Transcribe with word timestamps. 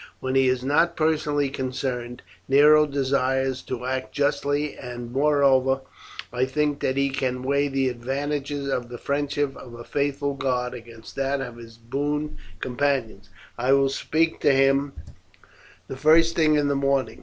When 0.19 0.33
he 0.33 0.47
is 0.49 0.63
not 0.63 0.95
personally 0.97 1.49
concerned, 1.51 2.23
Nero 2.47 2.87
desires 2.87 3.61
to 3.61 3.85
act 3.85 4.13
justly, 4.13 4.73
and 4.75 5.11
moreover, 5.11 5.81
I 6.33 6.45
think 6.45 6.79
that 6.79 6.97
he 6.97 7.11
can 7.11 7.43
weigh 7.43 7.67
the 7.67 7.87
advantages 7.87 8.67
of 8.67 8.89
the 8.89 8.97
friendship 8.97 9.55
of 9.55 9.75
a 9.75 9.83
faithful 9.83 10.33
guard 10.33 10.73
against 10.73 11.15
that 11.17 11.39
of 11.39 11.57
his 11.57 11.77
boon 11.77 12.39
companions. 12.61 13.29
I 13.59 13.73
will 13.73 13.89
speak 13.89 14.39
to 14.39 14.51
him 14.51 14.93
the 15.87 15.97
first 15.97 16.35
thing 16.35 16.55
in 16.55 16.67
the 16.67 16.75
morning. 16.75 17.19